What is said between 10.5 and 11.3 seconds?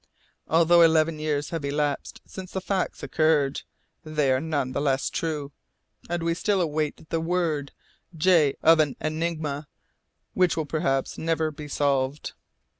will perhaps